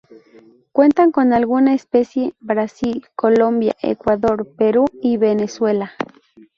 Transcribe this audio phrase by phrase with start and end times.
[0.71, 5.91] Cuentan con alguna especie Brasil, Colombia, Ecuador, Perú, y Venezuela.